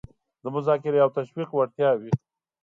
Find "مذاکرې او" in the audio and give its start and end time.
0.55-1.09